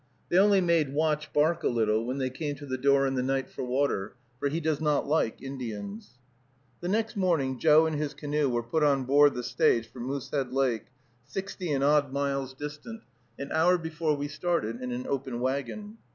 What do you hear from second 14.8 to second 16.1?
in an open wagon.